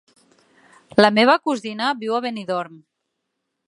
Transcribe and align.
La 1.05 1.13
meva 1.19 1.37
cosina 1.51 1.93
viu 2.03 2.19
a 2.19 2.25
Benidorm. 2.29 2.85